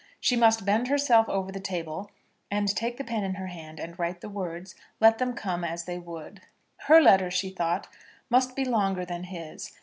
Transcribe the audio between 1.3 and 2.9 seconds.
the table, and